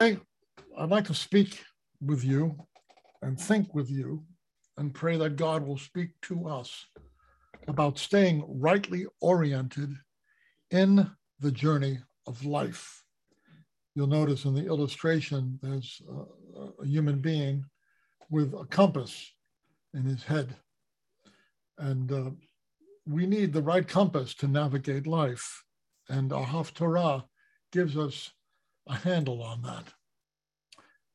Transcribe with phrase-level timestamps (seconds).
[0.00, 1.62] I'd like to speak
[2.00, 2.56] with you
[3.20, 4.24] and think with you
[4.78, 6.86] and pray that God will speak to us
[7.68, 9.94] about staying rightly oriented
[10.70, 11.10] in
[11.40, 13.04] the journey of life.
[13.94, 17.66] You'll notice in the illustration, there's a, a human being
[18.30, 19.30] with a compass
[19.92, 20.56] in his head.
[21.76, 22.30] And uh,
[23.06, 25.62] we need the right compass to navigate life.
[26.08, 27.24] And our Haftarah
[27.70, 28.30] gives us
[28.90, 29.84] a handle on that.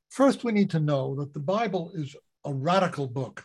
[0.09, 2.15] First, we need to know that the Bible is
[2.45, 3.43] a radical book.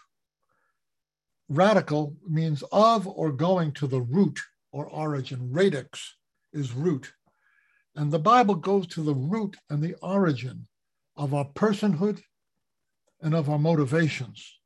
[1.48, 4.38] Radical means of or going to the root
[4.70, 5.50] or origin.
[5.50, 6.14] Radix
[6.52, 7.12] is root.
[7.96, 10.68] And the Bible goes to the root and the origin
[11.16, 12.20] of our personhood
[13.20, 14.58] and of our motivations.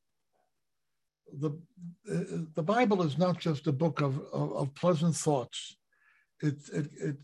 [1.41, 1.59] The,
[2.05, 5.75] the Bible is not just a book of, of, of pleasant thoughts.
[6.43, 7.17] It, it, it,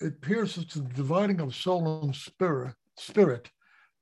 [0.00, 3.50] it pierces to the dividing of soul and spirit, spirit,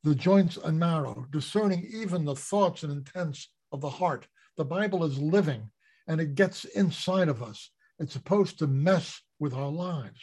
[0.02, 4.26] the joints and marrow, discerning even the thoughts and intents of the heart.
[4.56, 5.70] The Bible is living
[6.06, 7.70] and it gets inside of us.
[7.98, 10.20] It's supposed to mess with our lives.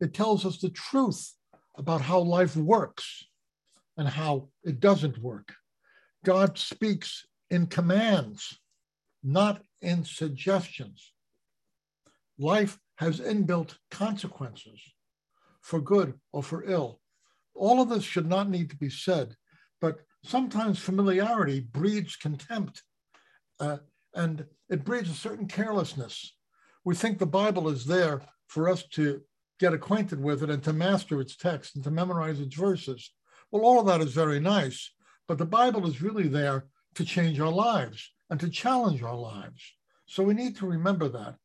[0.00, 1.32] It tells us the truth
[1.76, 3.24] about how life works
[3.96, 5.52] and how it doesn't work.
[6.24, 8.58] God speaks in commands,
[9.22, 11.12] not in suggestions.
[12.38, 14.80] Life has inbuilt consequences
[15.60, 17.00] for good or for ill.
[17.54, 19.34] All of this should not need to be said,
[19.80, 22.82] but sometimes familiarity breeds contempt
[23.60, 23.78] uh,
[24.14, 26.36] and it breeds a certain carelessness.
[26.84, 29.22] We think the Bible is there for us to
[29.58, 33.12] get acquainted with it and to master its text and to memorize its verses.
[33.50, 34.90] Well, all of that is very nice,
[35.28, 39.62] but the Bible is really there to change our lives and to challenge our lives.
[40.06, 41.36] So we need to remember that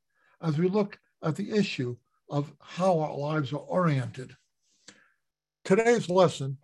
[0.42, 1.96] as we look at the issue
[2.30, 4.36] of how our lives are oriented.
[5.64, 6.58] Today's lesson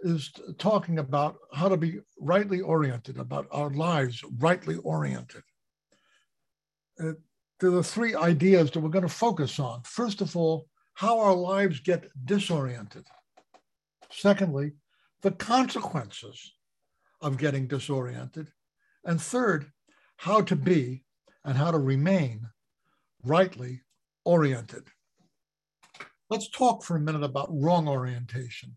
[0.00, 5.42] is talking about how to be rightly oriented, about our lives rightly oriented.
[7.00, 7.12] Uh,
[7.60, 9.82] there are three ideas that we're going to focus on.
[9.84, 13.06] First of all, how our lives get disoriented.
[14.10, 14.72] Secondly,
[15.22, 16.54] the consequences
[17.20, 18.48] of getting disoriented.
[19.04, 19.70] And third,
[20.16, 21.04] how to be
[21.44, 22.48] and how to remain
[23.24, 23.82] rightly
[24.24, 24.84] oriented.
[26.30, 28.76] Let's talk for a minute about wrong orientation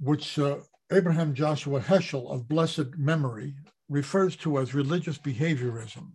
[0.00, 0.58] which uh,
[0.92, 3.54] Abraham Joshua Heschel of blessed memory
[3.88, 6.12] refers to as religious behaviorism.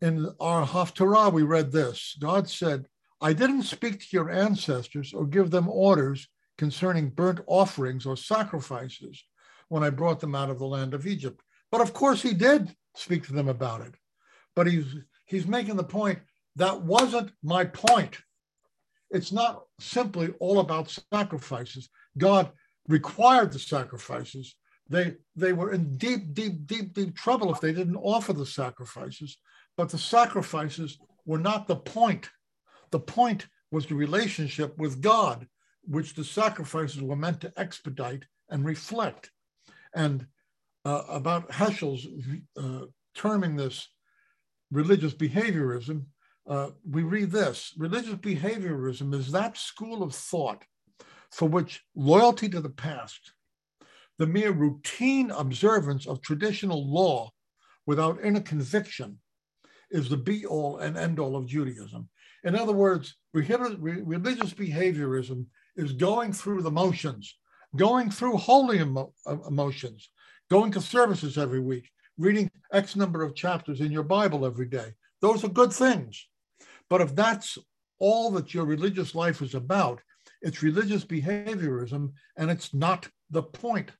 [0.00, 2.86] In our Haftarah, we read this God said,
[3.20, 6.28] I didn't speak to your ancestors or give them orders
[6.58, 9.24] concerning burnt offerings or sacrifices
[9.68, 11.40] when I brought them out of the land of Egypt.
[11.70, 13.94] But of course, he did speak to them about it.
[14.54, 14.86] But he's,
[15.26, 16.18] he's making the point
[16.56, 18.18] that wasn't my point.
[19.10, 21.88] It's not simply all about sacrifices.
[22.18, 22.50] God
[22.88, 24.56] required the sacrifices,
[24.88, 29.38] they, they were in deep, deep, deep, deep trouble if they didn't offer the sacrifices.
[29.76, 32.30] But the sacrifices were not the point.
[32.90, 35.46] The point was the relationship with God,
[35.82, 39.30] which the sacrifices were meant to expedite and reflect.
[39.94, 40.26] And
[40.84, 42.06] uh, about Heschel's
[42.56, 43.88] uh, terming this
[44.70, 46.04] religious behaviorism,
[46.48, 50.64] uh, we read this religious behaviorism is that school of thought
[51.30, 53.32] for which loyalty to the past,
[54.18, 57.30] the mere routine observance of traditional law
[57.84, 59.18] without inner conviction,
[59.90, 62.08] is the be all and end all of Judaism.
[62.44, 65.46] In other words, religious behaviorism
[65.76, 67.36] is going through the motions,
[67.76, 70.10] going through holy emo- uh, emotions,
[70.50, 74.94] going to services every week, reading X number of chapters in your Bible every day.
[75.20, 76.26] Those are good things.
[76.88, 77.58] But if that's
[77.98, 80.00] all that your religious life is about,
[80.42, 83.90] it's religious behaviorism, and it's not the point.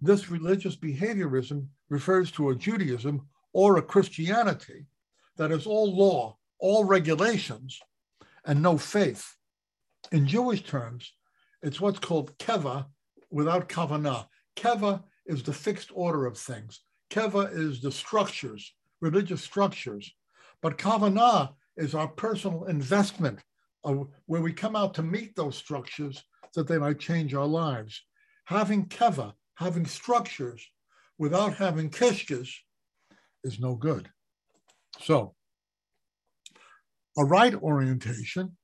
[0.00, 4.86] This religious behaviorism refers to a Judaism or a Christianity
[5.36, 7.80] that is all law, all regulations,
[8.44, 9.36] and no faith.
[10.12, 11.12] In Jewish terms,
[11.62, 12.86] it's what's called keva
[13.30, 14.26] without kavanah.
[14.56, 16.80] Keva is the fixed order of things.
[17.10, 20.12] Keva is the structures, religious structures.
[20.60, 23.38] But kavanah is our personal investment
[23.84, 26.22] of where we come out to meet those structures
[26.54, 28.02] that they might change our lives.
[28.46, 30.66] Having keva, having structures
[31.18, 32.48] without having kishkas
[33.42, 34.08] is no good.
[35.00, 35.34] So,
[37.16, 38.56] a right orientation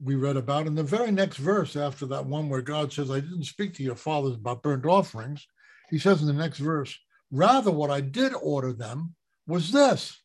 [0.00, 3.20] we read about in the very next verse after that one where God says, I
[3.20, 5.46] didn't speak to your fathers about burnt offerings.
[5.90, 6.96] He says in the next verse,
[7.30, 9.14] rather, what I did order them
[9.46, 10.20] was this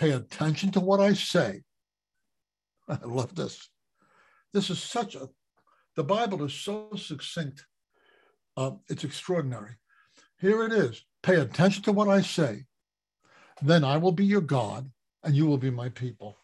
[0.00, 1.62] pay attention to what I say
[2.88, 3.68] I love this.
[4.52, 5.28] This is such a
[5.96, 7.66] the Bible is so succinct.
[8.56, 9.72] Uh, it's extraordinary.
[10.40, 11.04] Here it is.
[11.22, 12.64] Pay attention to what I say.
[13.60, 14.90] Then I will be your God
[15.22, 16.38] and you will be my people.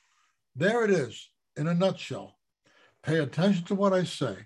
[0.54, 2.36] There it is in a nutshell.
[3.02, 4.36] Pay attention to what I say.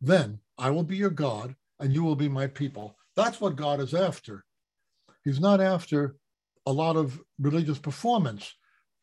[0.00, 2.96] Then I will be your God and you will be my people.
[3.16, 4.44] That's what God is after.
[5.24, 6.16] He's not after
[6.66, 8.54] a lot of religious performance.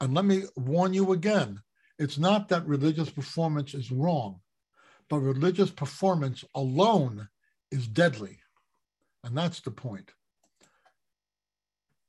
[0.02, 1.62] And let me warn you again
[2.00, 4.42] it's not that religious performance is wrong,
[5.10, 7.30] but religious performance alone
[7.72, 8.40] is deadly.
[9.24, 10.12] And that's the point.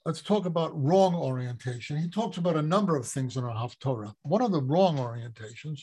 [0.05, 1.97] Let's talk about wrong orientation.
[1.97, 4.15] He talks about a number of things in our Haftorah.
[4.23, 5.83] One of the wrong orientations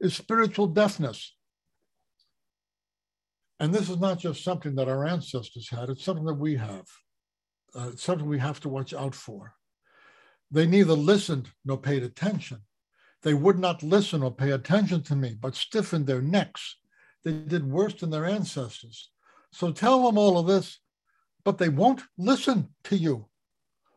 [0.00, 1.34] is spiritual deafness.
[3.58, 6.86] And this is not just something that our ancestors had, it's something that we have.
[7.76, 9.52] Uh, something we have to watch out for.
[10.50, 12.62] They neither listened nor paid attention.
[13.22, 16.76] They would not listen or pay attention to me, but stiffened their necks.
[17.22, 19.10] They did worse than their ancestors.
[19.52, 20.78] So tell them all of this,
[21.44, 23.28] but they won't listen to you.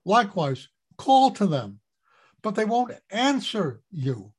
[0.04, 0.68] Likewise,
[0.98, 1.80] call to them,
[2.42, 4.34] but they won't answer you.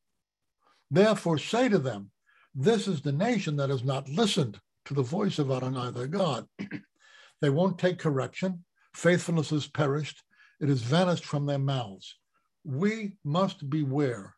[0.91, 2.11] Therefore, say to them,
[2.55, 6.47] This is the nation that has not listened to the voice of Adonai their God.
[7.41, 8.65] they won't take correction.
[8.95, 10.23] Faithfulness has perished,
[10.61, 12.17] it has vanished from their mouths.
[12.65, 14.35] We must beware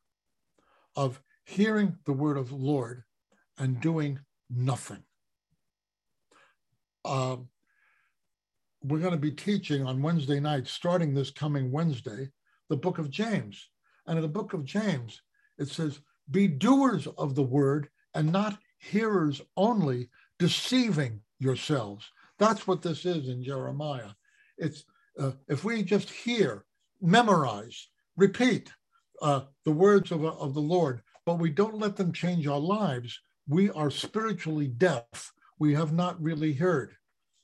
[0.95, 3.03] of hearing the word of the Lord
[3.59, 4.19] and doing
[4.51, 5.03] nothing.
[7.05, 7.37] Uh,
[8.85, 12.31] we're going to be teaching on Wednesday night, starting this coming Wednesday,
[12.69, 13.69] the book of James.
[14.07, 15.21] And in the book of James,
[15.59, 16.01] it says,
[16.31, 22.11] Be doers of the word and not hearers only, deceiving yourselves.
[22.39, 24.11] That's what this is in Jeremiah.
[24.63, 24.85] It's
[25.19, 26.65] uh, if we just hear,
[27.01, 28.73] memorize, repeat
[29.21, 33.21] uh, the words of, of the Lord, but we don't let them change our lives,
[33.49, 35.33] we are spiritually deaf.
[35.59, 36.95] We have not really heard.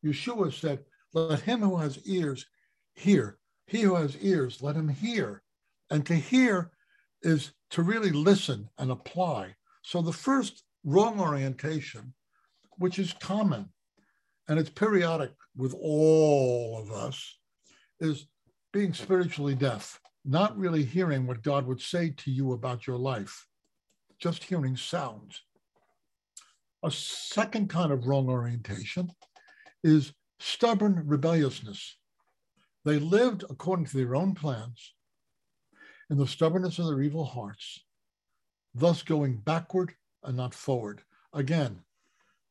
[0.05, 2.47] Yeshua said, Let him who has ears
[2.95, 3.39] hear.
[3.67, 5.43] He who has ears, let him hear.
[5.91, 6.71] And to hear
[7.23, 9.57] is to really listen and apply.
[9.83, 12.15] So the first wrong orientation,
[12.79, 13.71] which is common
[14.49, 17.39] and it's periodic with all of us,
[18.01, 18.27] is
[18.73, 23.47] being spiritually deaf, not really hearing what God would say to you about your life,
[24.19, 25.43] just hearing sounds.
[26.83, 29.11] A second kind of wrong orientation
[29.83, 31.97] is stubborn rebelliousness.
[32.85, 34.95] They lived according to their own plans
[36.11, 37.85] in the stubbornness of their evil hearts,
[38.75, 39.93] thus going backward
[40.23, 41.03] and not forward.
[41.35, 41.81] Again,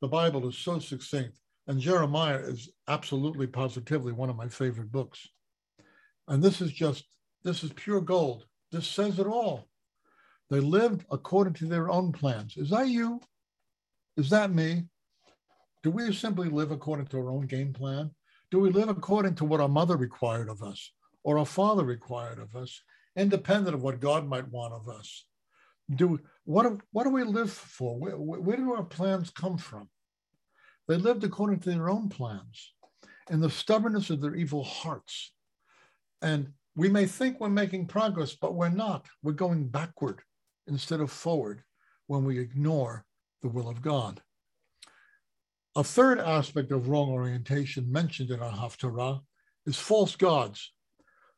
[0.01, 5.27] the Bible is so succinct, and Jeremiah is absolutely positively one of my favorite books.
[6.27, 7.05] And this is just,
[7.43, 8.45] this is pure gold.
[8.71, 9.67] This says it all.
[10.49, 12.55] They lived according to their own plans.
[12.55, 13.19] Is that you?
[14.15, 14.85] Is that me?
[15.83, 18.11] Do we simply live according to our own game plan?
[18.49, 20.91] Do we live according to what our mother required of us
[21.23, 22.81] or our father required of us,
[23.17, 25.25] independent of what God might want of us?
[25.93, 27.97] Do what what do we live for?
[27.97, 29.89] Where, where do our plans come from?
[30.87, 32.73] They lived according to their own plans
[33.29, 35.33] in the stubbornness of their evil hearts.
[36.21, 39.05] And we may think we're making progress, but we're not.
[39.21, 40.21] We're going backward
[40.67, 41.63] instead of forward
[42.07, 43.05] when we ignore
[43.41, 44.21] the will of God.
[45.75, 49.19] A third aspect of wrong orientation mentioned in our Haftarah
[49.65, 50.71] is false gods.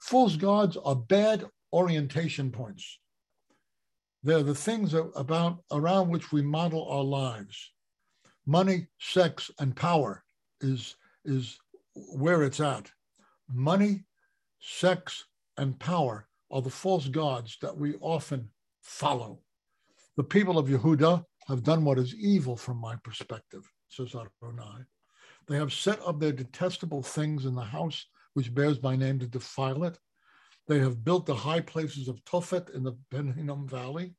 [0.01, 2.99] False gods are bad orientation points.
[4.23, 7.71] They're the things about around which we model our lives.
[8.45, 10.23] Money, sex, and power
[10.61, 11.59] is, is
[11.95, 12.91] where it's at.
[13.51, 14.03] Money,
[14.59, 15.25] sex,
[15.57, 18.49] and power are the false gods that we often
[18.81, 19.39] follow.
[20.17, 24.83] The people of Yehuda have done what is evil from my perspective, says Adonai.
[25.47, 29.27] They have set up their detestable things in the house which bears my name to
[29.27, 29.97] defile it.
[30.67, 34.13] They have built the high places of Tophet in the Ben Hinnom Valley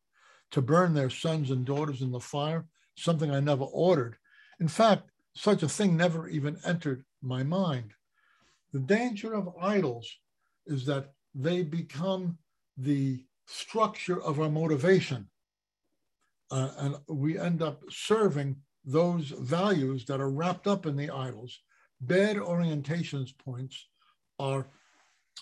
[0.50, 2.66] to burn their sons and daughters in the fire,
[3.02, 4.16] something I never ordered.
[4.60, 7.92] In fact, such a thing never even entered my mind.
[8.72, 10.10] The danger of idols
[10.66, 12.38] is that they become
[12.76, 15.28] the structure of our motivation.
[16.50, 21.60] Uh, and we end up serving those values that are wrapped up in the idols.
[22.00, 23.86] Bad orientations points
[24.38, 24.66] are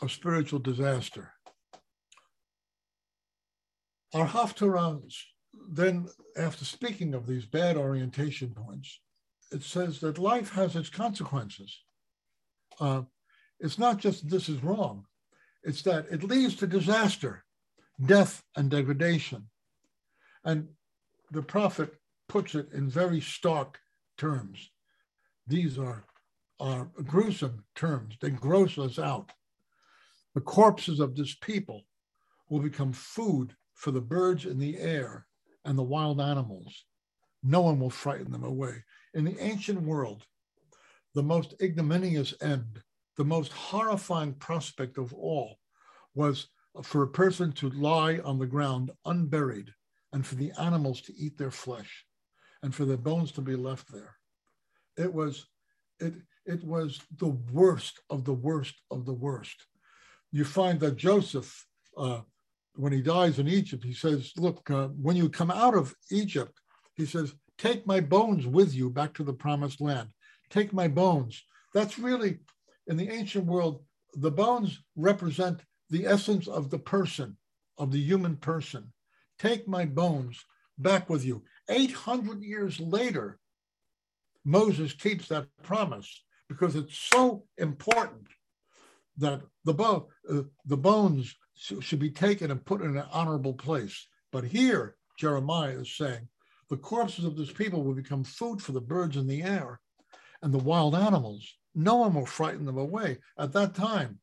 [0.03, 1.33] a spiritual disaster.
[4.15, 5.03] Our Haftarah,
[5.69, 9.01] then, after speaking of these bad orientation points,
[9.51, 11.83] it says that life has its consequences.
[12.81, 13.03] Uh,
[13.61, 15.05] it's not just this is wrong,
[15.63, 17.45] it's that it leads to disaster,
[18.05, 19.49] death, and degradation.
[20.45, 20.69] And
[21.31, 21.95] the prophet
[22.29, 23.79] puts it in very stark
[24.17, 24.71] terms.
[25.47, 26.05] These are,
[26.61, 28.17] are gruesome terms.
[28.21, 29.33] They gross us out.
[30.35, 31.85] The corpses of this people
[32.49, 35.28] will become food for the birds in the air
[35.69, 36.87] and the wild animals.
[37.43, 38.83] No one will frighten them away.
[39.13, 40.25] In the ancient world,
[41.15, 42.81] the most ignominious end,
[43.19, 45.59] the most horrifying prospect of all,
[46.15, 46.49] was
[46.83, 49.71] for a person to lie on the ground unburied
[50.15, 52.07] and for the animals to eat their flesh
[52.63, 54.17] and for their bones to be left there.
[54.97, 55.47] It was,
[56.01, 56.15] it,
[56.47, 59.67] it was the worst of the worst of the worst.
[60.33, 62.23] You find that Joseph, uh,
[62.79, 66.61] when he dies in Egypt, he says, Look, uh, when you come out of Egypt,
[66.95, 70.11] he says, Take my bones with you back to the promised land.
[70.49, 71.43] Take my bones.
[71.75, 72.39] That's really,
[72.87, 73.83] in the ancient world,
[74.15, 77.37] the bones represent the essence of the person,
[77.79, 78.93] of the human person.
[79.41, 80.41] Take my bones
[80.79, 81.43] back with you.
[81.69, 83.41] 800 years later,
[84.45, 88.29] Moses keeps that promise because it's so important
[89.17, 94.07] that the, bo- uh, the bones should be taken and put in an honorable place.
[94.33, 96.29] But here, Jeremiah is saying,
[96.69, 99.81] the corpses of this people will become food for the birds in the air
[100.43, 101.57] and the wild animals.
[101.75, 103.19] No one will frighten them away.
[103.39, 104.19] At that time,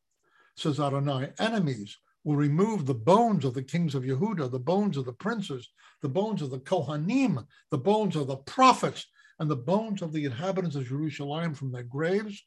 [0.56, 5.04] says Adonai, enemies will remove the bones of the kings of Yehuda, the bones of
[5.04, 5.70] the princes,
[6.02, 9.06] the bones of the Kohanim, the bones of the prophets,
[9.38, 12.42] and the bones of the inhabitants of Jerusalem from their graves.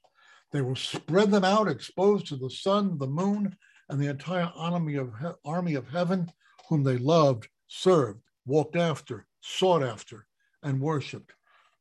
[0.52, 3.56] They will spread them out, exposed to the sun, the moon,
[3.90, 6.32] and the entire army of, army of heaven,
[6.68, 10.28] whom they loved, served, walked after, sought after,
[10.64, 11.34] and worshiped.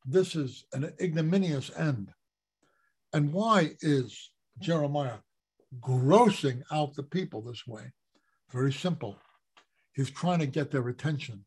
[0.04, 2.12] This is an ignominious end.
[3.12, 5.18] And why is Jeremiah
[5.80, 7.92] grossing out the people this way?
[8.50, 9.16] Very simple.
[9.92, 11.44] He's trying to get their attention.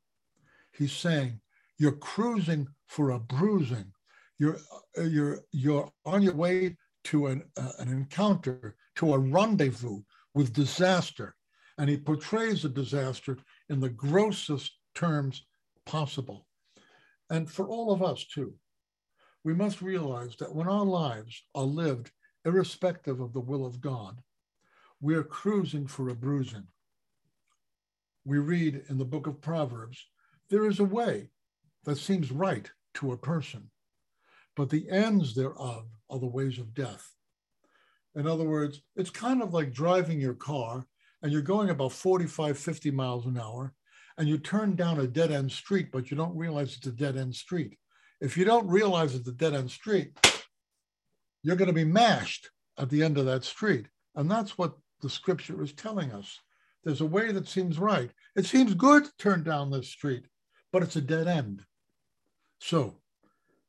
[0.74, 1.40] He's saying,
[1.78, 3.92] You're cruising for a bruising.
[4.38, 4.58] You're,
[4.98, 10.02] uh, you're, you're on your way to an, uh, an encounter, to a rendezvous
[10.34, 11.36] with disaster.
[11.78, 13.38] And he portrays the disaster
[13.70, 15.46] in the grossest terms
[15.86, 16.48] possible.
[17.30, 18.54] And for all of us, too,
[19.44, 22.12] we must realize that when our lives are lived
[22.46, 24.22] irrespective of the will of God,
[25.00, 26.68] we're cruising for a bruising.
[28.26, 30.06] We read in the book of Proverbs
[30.50, 31.30] there is a way
[31.86, 33.72] that seems right to a person,
[34.56, 37.16] but the ends thereof are the ways of death.
[38.16, 40.86] In other words, it's kind of like driving your car
[41.22, 43.74] and you're going about 45, 50 miles an hour,
[44.18, 47.16] and you turn down a dead end street, but you don't realize it's a dead
[47.16, 47.78] end street.
[48.20, 50.14] If you don't realize it's a dead end street,
[51.44, 53.88] you're going to be mashed at the end of that street.
[54.16, 56.40] And that's what the scripture is telling us.
[56.84, 58.12] There's a way that seems right.
[58.36, 60.26] It seems good to turn down this street,
[60.72, 61.64] but it's a dead end.
[62.60, 62.98] So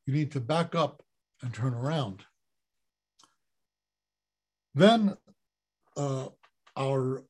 [0.05, 1.03] you need to back up
[1.41, 2.23] and turn around.
[4.75, 5.15] Then
[5.95, 6.27] uh,
[6.75, 7.23] our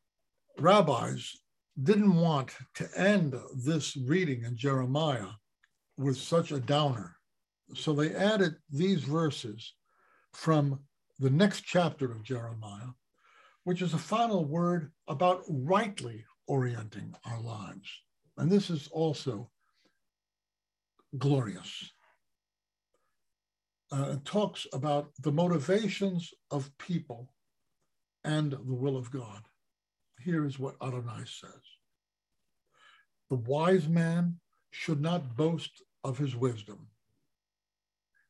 [0.60, 1.38] rabbis
[1.82, 5.32] didn't want to end this reading in Jeremiah
[5.98, 7.18] with such a downer.
[7.76, 9.74] So they added these verses
[10.34, 10.80] from
[11.20, 12.92] the next chapter of Jeremiah,
[13.64, 17.90] which is a final word about rightly orienting our lives.
[18.38, 19.50] And this is also
[21.18, 21.92] glorious.
[23.92, 27.30] Uh, it talks about the motivations of people
[28.24, 29.42] and the will of God.
[30.20, 31.64] Here is what Adonai says
[33.30, 34.40] The wise man
[34.72, 36.88] should not boast of his wisdom.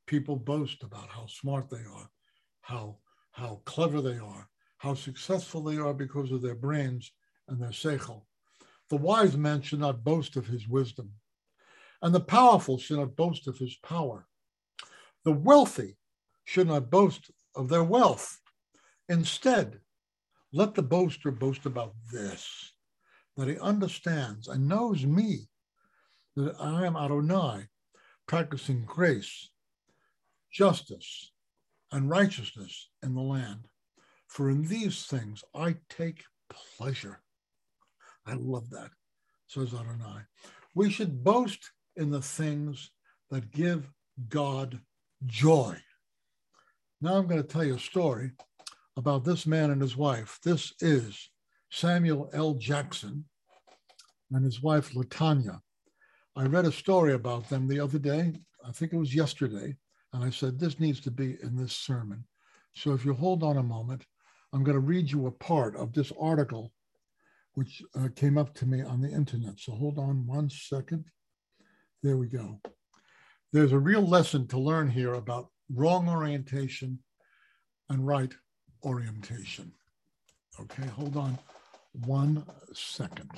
[0.06, 2.10] People boast about how smart they are,
[2.62, 2.98] how,
[3.32, 7.12] how clever they are, how successful they are because of their brains
[7.48, 8.24] and their seichel.
[8.90, 11.14] The wise man should not boast of his wisdom,
[12.02, 14.28] and the powerful should not boast of his power.
[15.24, 15.98] The wealthy
[16.44, 18.42] should not boast of their wealth.
[19.10, 19.80] Instead,
[20.52, 22.74] let the boaster boast about this
[23.36, 25.50] that he understands and knows me,
[26.36, 27.68] that I am Adonai,
[28.28, 29.50] practicing grace,
[30.52, 31.32] justice,
[31.92, 33.68] and righteousness in the land.
[34.28, 36.24] For in these things I take
[36.78, 37.22] pleasure.
[38.26, 38.92] I love that,
[39.48, 40.22] says Adonai.
[40.76, 42.92] We should boast in the things
[43.30, 43.92] that give
[44.30, 44.80] God
[45.26, 45.78] joy.
[47.02, 48.32] Now I'm going to tell you a story
[48.98, 50.40] about this man and his wife.
[50.44, 51.30] This is
[51.72, 52.54] Samuel L.
[52.54, 53.26] Jackson
[54.32, 55.60] and his wife, Latanya.
[56.36, 58.34] I read a story about them the other day.
[58.68, 59.76] I think it was yesterday.
[60.14, 62.24] And I said, this needs to be in this sermon.
[62.76, 64.06] So if you hold on a moment,
[64.52, 66.72] I'm going to read you a part of this article,
[67.56, 69.60] which uh, came up to me on the internet.
[69.60, 71.06] So hold on one second.
[72.04, 72.60] There we go.
[73.52, 77.00] There's a real lesson to learn here about wrong orientation
[77.90, 78.34] and right
[78.84, 79.72] orientation.
[80.60, 81.38] Okay, hold on
[82.06, 83.32] one second.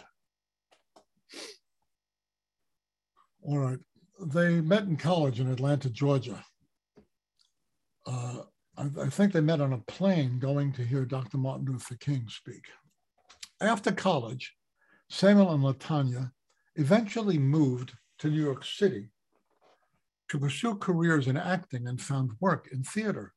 [3.41, 3.79] All right,
[4.19, 6.43] they met in college in Atlanta, Georgia.
[8.07, 8.41] Uh,
[8.77, 11.37] I, I think they met on a plane going to hear Dr.
[11.37, 12.65] Martin Luther King speak.
[13.61, 14.53] After college,
[15.09, 16.31] Samuel and Latanya
[16.75, 19.09] eventually moved to New York City
[20.29, 23.35] to pursue careers in acting and found work in theater.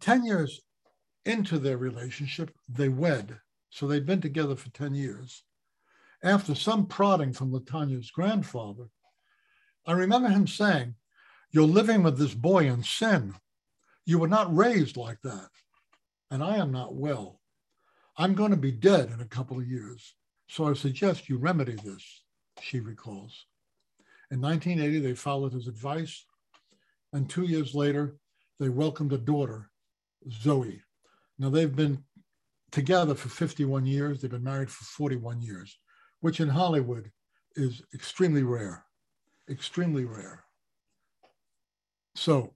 [0.00, 0.60] 10 years
[1.24, 3.38] into their relationship, they wed.
[3.70, 5.42] So they'd been together for 10 years.
[6.22, 8.86] After some prodding from Latanya's grandfather,
[9.86, 10.94] I remember him saying,
[11.50, 13.34] You're living with this boy in sin.
[14.04, 15.48] You were not raised like that.
[16.30, 17.40] And I am not well.
[18.16, 20.14] I'm going to be dead in a couple of years.
[20.48, 22.22] So I suggest you remedy this,
[22.60, 23.46] she recalls.
[24.30, 26.24] In 1980, they followed his advice.
[27.12, 28.16] And two years later,
[28.58, 29.70] they welcomed a daughter,
[30.30, 30.82] Zoe.
[31.38, 32.04] Now, they've been
[32.70, 34.20] together for 51 years.
[34.20, 35.78] They've been married for 41 years,
[36.20, 37.10] which in Hollywood
[37.54, 38.84] is extremely rare,
[39.48, 40.44] extremely rare.
[42.14, 42.54] So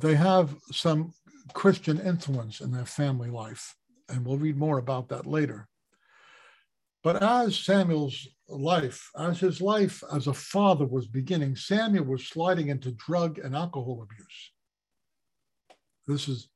[0.00, 1.12] they have some
[1.52, 3.74] Christian influence in their family life,
[4.08, 5.68] and we'll read more about that later.
[7.02, 12.68] But as Samuel's life, as his life as a father was beginning, Samuel was sliding
[12.68, 14.52] into drug and alcohol abuse.
[16.06, 16.48] This is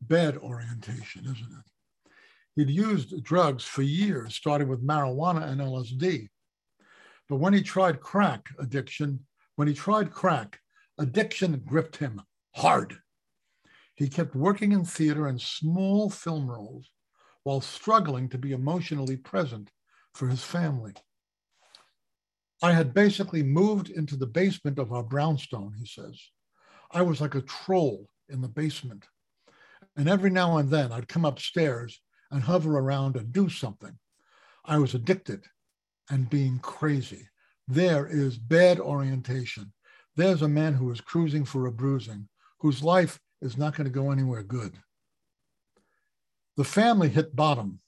[0.00, 2.12] bad orientation, isn't it?
[2.56, 6.28] He'd used drugs for years, starting with marijuana and LSD.
[7.28, 9.20] But when he tried crack addiction,
[9.56, 10.58] when he tried crack,
[10.98, 12.20] addiction gripped him
[12.54, 12.98] hard.
[13.94, 16.90] He kept working in theater and small film roles
[17.44, 19.70] while struggling to be emotionally present
[20.14, 20.94] for his family.
[22.62, 26.20] I had basically moved into the basement of our brownstone, he says.
[26.90, 29.06] I was like a troll in the basement.
[30.00, 33.98] And every now and then I'd come upstairs and hover around and do something.
[34.64, 35.44] I was addicted
[36.08, 37.28] and being crazy.
[37.68, 39.74] There is bad orientation.
[40.16, 43.92] There's a man who is cruising for a bruising, whose life is not going to
[43.92, 44.72] go anywhere good.
[46.56, 47.80] The family hit bottom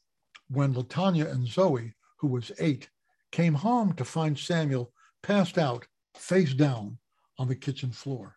[0.51, 2.90] when Latanya and Zoe, who was eight,
[3.31, 6.98] came home to find Samuel passed out, face down
[7.38, 8.37] on the kitchen floor.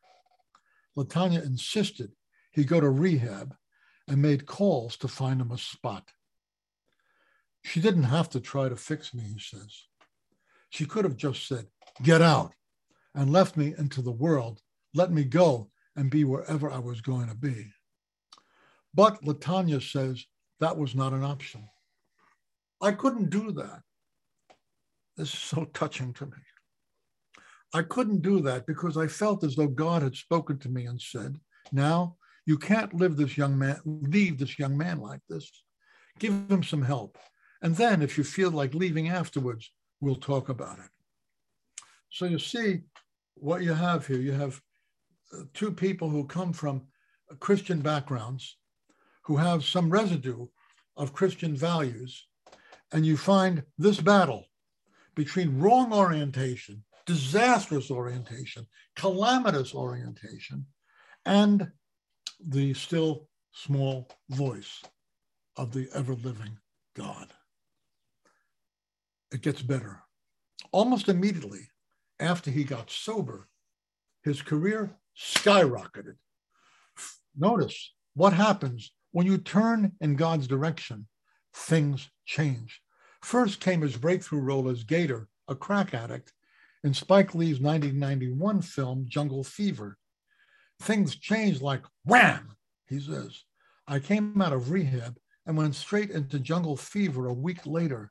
[0.95, 2.13] Latanya insisted
[2.53, 3.53] he go to rehab
[4.07, 6.09] and made calls to find him a spot.
[7.63, 9.83] She didn't have to try to fix me, he says.
[10.69, 11.67] She could have just said,
[12.03, 12.53] Get out,
[13.15, 14.61] and left me into the world,
[14.93, 17.71] let me go and be wherever I was going to be.
[18.93, 20.25] But Latanya says
[20.59, 21.67] that was not an option.
[22.81, 23.81] I couldn't do that.
[25.17, 26.37] This is so touching to me.
[27.73, 31.01] I couldn't do that because I felt as though God had spoken to me and
[31.01, 31.39] said,
[31.71, 35.51] Now you can't live this young man, leave this young man like this.
[36.19, 37.17] Give him some help.
[37.61, 40.89] And then if you feel like leaving afterwards, we'll talk about it.
[42.09, 42.81] So you see
[43.35, 44.19] what you have here.
[44.19, 44.61] You have
[45.33, 46.83] uh, two people who come from
[47.39, 48.57] Christian backgrounds
[49.23, 50.45] who have some residue
[50.95, 52.27] of Christian values.
[52.91, 54.45] And you find this battle
[55.15, 60.67] between wrong orientation, disastrous orientation, calamitous orientation,
[61.25, 61.71] and
[62.47, 64.81] the still small voice
[65.57, 66.57] of the ever living
[66.95, 67.27] God.
[69.31, 70.03] It gets better.
[70.71, 71.69] Almost immediately
[72.19, 73.47] after he got sober,
[74.23, 76.15] his career skyrocketed.
[77.35, 81.07] Notice what happens when you turn in God's direction,
[81.53, 82.81] things change.
[83.21, 86.31] First came his breakthrough role as Gator, a crack addict,
[86.83, 89.97] in Spike Lee's 1991 film Jungle Fever,
[90.81, 92.55] things changed like wham,
[92.87, 93.43] he says.
[93.87, 98.09] I came out of rehab and went straight into jungle fever a week later.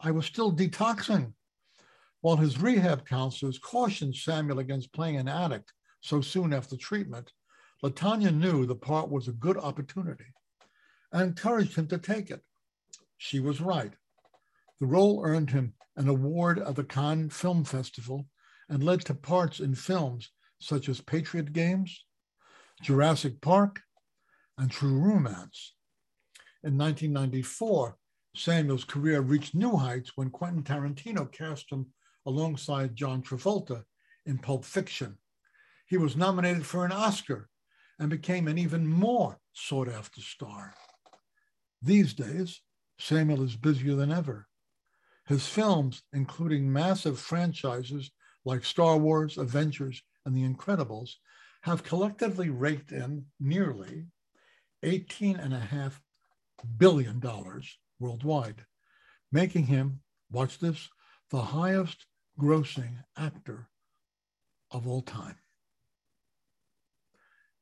[0.00, 1.32] I was still detoxing.
[2.20, 7.32] While his rehab counselors cautioned Samuel against playing an addict so soon after treatment,
[7.82, 10.32] Latanya knew the part was a good opportunity
[11.12, 12.42] and encouraged him to take it.
[13.18, 13.92] She was right.
[14.80, 18.26] The role earned him an award at the Cannes Film Festival
[18.68, 20.30] and led to parts in films
[20.64, 22.04] such as Patriot Games,
[22.82, 23.80] Jurassic Park,
[24.58, 25.74] and True Romance.
[26.62, 27.96] In 1994,
[28.34, 31.86] Samuel's career reached new heights when Quentin Tarantino cast him
[32.26, 33.84] alongside John Travolta
[34.26, 35.18] in Pulp Fiction.
[35.86, 37.48] He was nominated for an Oscar
[37.98, 40.74] and became an even more sought after star.
[41.82, 42.62] These days,
[42.98, 44.46] Samuel is busier than ever.
[45.26, 48.10] His films, including massive franchises
[48.44, 51.10] like Star Wars, Avengers, and The Incredibles
[51.62, 54.06] have collectively raked in nearly
[54.84, 55.92] $18.5
[56.76, 57.22] billion
[57.98, 58.64] worldwide,
[59.32, 60.88] making him, watch this,
[61.30, 62.06] the highest
[62.38, 63.68] grossing actor
[64.70, 65.36] of all time.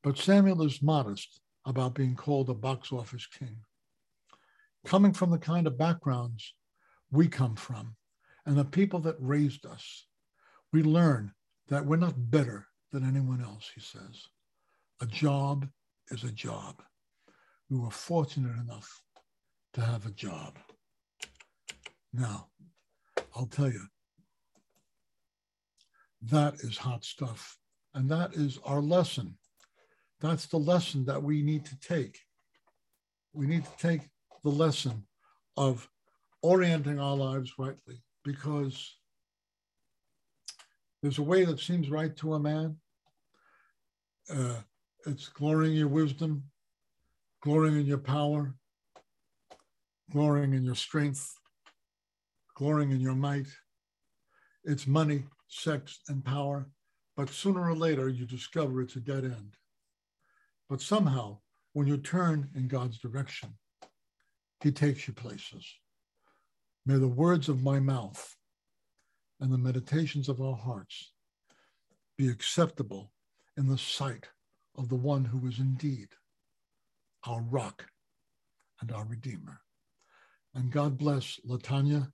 [0.03, 3.59] But Samuel is modest about being called a box office king.
[4.85, 6.55] Coming from the kind of backgrounds
[7.13, 7.95] we come from
[8.47, 10.07] and the people that raised us,
[10.73, 11.33] we learn
[11.69, 14.29] that we're not better than anyone else, he says.
[15.01, 15.69] A job
[16.11, 16.83] is a job.
[17.71, 19.03] We were fortunate enough
[19.75, 20.59] to have a job.
[22.13, 22.49] Now,
[23.35, 23.87] I'll tell you,
[26.23, 27.57] that is hot stuff.
[27.95, 29.37] And that is our lesson.
[30.21, 32.19] That's the lesson that we need to take.
[33.33, 34.03] We need to take
[34.45, 35.07] the lesson
[35.57, 35.89] of
[36.43, 38.97] orienting our lives rightly because
[41.03, 42.77] there's a way that seems right to a man.
[44.33, 44.55] Uh,
[45.05, 46.45] it's glorying in your wisdom,
[47.43, 48.55] glorying in your power,
[50.13, 51.35] glorying in your strength,
[52.55, 53.49] glorying in your might.
[54.65, 56.69] It's money, sex, and power.
[57.17, 59.57] But sooner or later, you discover it's a dead end.
[60.71, 61.39] But somehow,
[61.73, 63.51] when you turn in God's direction,
[64.63, 65.67] He takes you places.
[66.87, 68.37] May the words of my mouth
[69.43, 71.11] and the meditations of our hearts
[72.17, 73.11] be acceptable
[73.59, 74.29] in the sight
[74.79, 76.09] of the one who is indeed
[77.27, 77.87] our rock
[78.81, 79.61] and our redeemer.
[80.55, 82.13] And God bless Latanya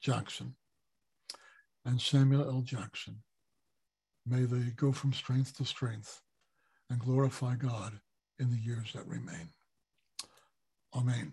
[0.00, 0.54] Jackson
[1.84, 2.62] and Samuel L.
[2.62, 3.16] Jackson.
[4.24, 6.22] May they go from strength to strength
[6.88, 7.98] and glorify God
[8.38, 9.48] in the years that remain.
[10.94, 11.32] Amen.